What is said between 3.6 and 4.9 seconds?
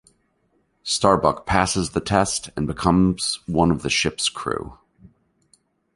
of the Ship's crew.